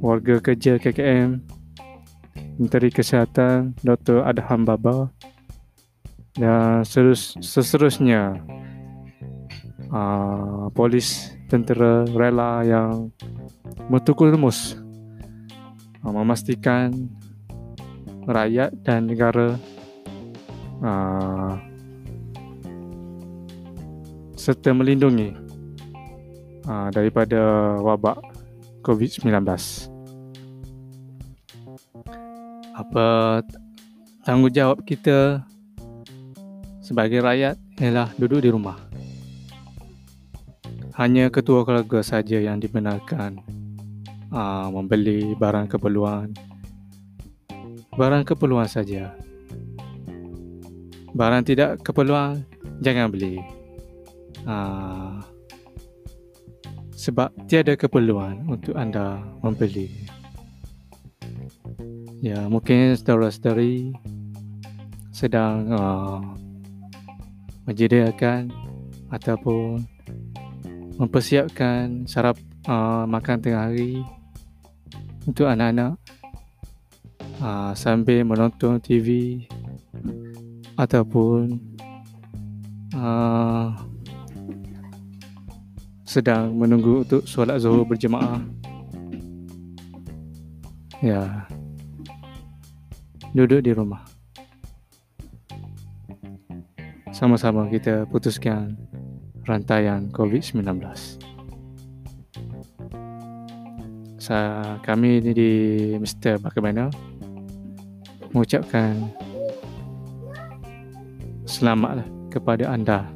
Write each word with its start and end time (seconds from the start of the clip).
Warga 0.00 0.40
Kerja 0.40 0.80
KKM 0.80 1.51
Menteri 2.60 2.92
Kesihatan 2.92 3.72
Dr. 3.80 4.24
Adham 4.24 4.64
Baba 4.68 5.08
dan 6.32 6.80
serus, 6.88 7.36
seterusnya 7.44 8.40
uh, 9.92 10.72
polis 10.72 11.36
tentera 11.52 12.08
rela 12.08 12.64
yang 12.64 13.12
bertukul 13.92 14.32
lemus 14.32 14.80
uh, 16.00 16.12
memastikan 16.12 17.12
rakyat 18.24 18.72
dan 18.80 19.12
negara 19.12 19.60
uh, 20.80 21.52
serta 24.32 24.72
melindungi 24.72 25.36
uh, 26.64 26.88
daripada 26.88 27.76
wabak 27.84 28.18
COVID-19 28.80 29.91
apa 32.82 33.40
tanggungjawab 34.26 34.82
kita 34.82 35.46
sebagai 36.82 37.22
rakyat 37.22 37.56
ialah 37.78 38.10
duduk 38.18 38.42
di 38.42 38.50
rumah. 38.50 38.76
Hanya 40.98 41.32
ketua 41.32 41.64
keluarga 41.64 42.04
saja 42.04 42.36
yang 42.36 42.60
dibenarkan 42.60 43.40
aa, 44.34 44.66
ah, 44.66 44.66
membeli 44.68 45.32
barang 45.38 45.70
keperluan. 45.70 46.34
Barang 47.96 48.26
keperluan 48.26 48.68
saja. 48.68 49.14
Barang 51.16 51.44
tidak 51.44 51.80
keperluan 51.80 52.44
jangan 52.84 53.08
beli. 53.08 53.40
Aa, 54.44 54.52
ah, 54.52 55.16
sebab 56.92 57.32
tiada 57.50 57.74
keperluan 57.74 58.46
untuk 58.46 58.76
anda 58.76 59.22
membeli. 59.40 60.21
Ya, 62.22 62.38
mungkin 62.46 62.94
saudara-saudari 62.94 63.90
sedang 65.10 65.74
uh, 65.74 66.22
menyediakan 67.66 68.46
ataupun 69.10 69.82
mempersiapkan 71.02 72.06
sarap 72.06 72.38
uh, 72.70 73.10
makan 73.10 73.42
tengah 73.42 73.66
hari 73.66 74.06
untuk 75.26 75.50
anak-anak 75.50 75.98
uh, 77.42 77.74
sambil 77.74 78.22
menonton 78.22 78.78
TV 78.78 79.42
ataupun 80.78 81.58
uh, 82.94 83.74
sedang 86.06 86.54
menunggu 86.54 87.02
untuk 87.02 87.26
solat 87.26 87.58
zuhur 87.58 87.82
berjemaah. 87.82 88.38
Ya 91.02 91.50
duduk 93.32 93.64
di 93.64 93.72
rumah. 93.72 94.04
Sama-sama 97.12 97.68
kita 97.68 98.04
putuskan 98.08 98.76
rantaian 99.48 100.08
COVID-19. 100.12 100.80
Sa 104.22 104.38
kami 104.84 105.18
di 105.20 105.50
Mr. 105.98 106.38
Bagaimana 106.38 106.88
mengucapkan 108.32 108.96
selamatlah 111.44 112.06
kepada 112.32 112.70
anda. 112.72 113.08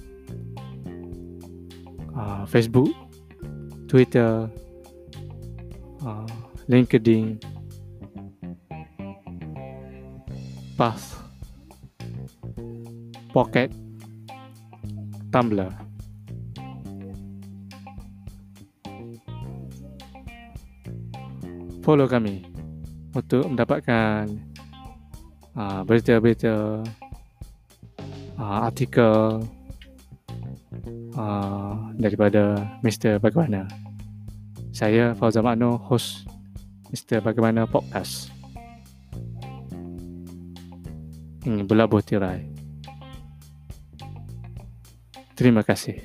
uh, 2.16 2.48
Facebook, 2.48 2.88
Twitter, 3.84 4.48
uh, 6.00 6.24
LinkedIn, 6.72 7.36
Path, 10.80 11.20
Pocket, 13.36 13.68
Tumblr. 15.30 15.70
Follow 21.86 22.10
kami 22.10 22.42
untuk 23.14 23.46
mendapatkan 23.46 24.26
uh, 25.54 25.80
berita-berita, 25.86 26.82
uh, 28.36 28.58
artikel 28.66 29.40
uh, 31.14 31.74
daripada 31.96 32.58
Mr. 32.82 33.22
Bagaimana. 33.22 33.70
Saya 34.76 35.16
Fauzan 35.16 35.46
Makno, 35.46 35.80
host 35.80 36.28
Mr. 36.92 37.24
Bagaimana 37.24 37.64
Podcast. 37.64 38.28
Ini 41.46 41.62
berlabuh 41.62 42.02
tirai. 42.02 42.55
Terima 45.36 45.60
kasih. 45.60 46.00